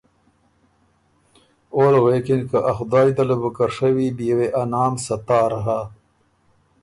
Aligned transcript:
اول 1.75 1.95
غوېکِن 2.03 2.41
که 2.49 2.57
”ا 2.69 2.71
خدایٛ 2.77 3.11
ده 3.17 3.23
له 3.29 3.35
بُو 3.41 3.49
که 3.57 3.65
ڒوی، 3.75 4.07
بيې 4.17 4.33
وې 4.37 4.47
ا 4.61 4.61
نام 4.73 4.93
ستار 5.05 5.51
هۀ“ 5.65 5.79